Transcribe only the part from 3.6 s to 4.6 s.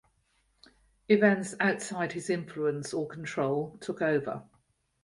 took over.